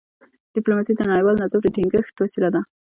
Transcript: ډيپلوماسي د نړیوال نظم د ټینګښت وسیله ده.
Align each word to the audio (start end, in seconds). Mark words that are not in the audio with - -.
ډيپلوماسي 0.55 0.93
د 0.95 1.01
نړیوال 1.09 1.35
نظم 1.43 1.59
د 1.63 1.67
ټینګښت 1.75 2.15
وسیله 2.23 2.49
ده. 2.55 2.61